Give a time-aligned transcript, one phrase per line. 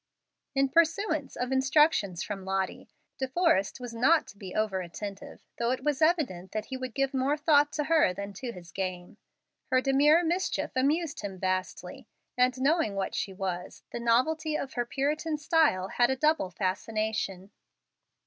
[0.55, 5.69] In pursuance of instructions from Lottie, De Forrest was not to be over attentive, though
[5.69, 9.17] it was evident that he would give more thought to her than to his game.
[9.67, 14.87] Her demure mischief amused him vastly, and, knowing what she was, the novelty of her
[14.87, 17.51] Puritan style had a double fascination.